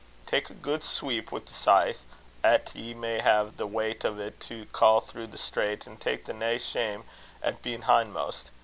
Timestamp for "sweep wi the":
0.83-1.53